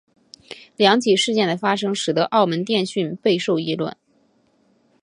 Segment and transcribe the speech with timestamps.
[0.77, 3.95] 两起事件的发生使得澳门电讯备受议论。